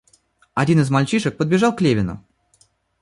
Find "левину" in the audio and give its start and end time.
1.81-2.25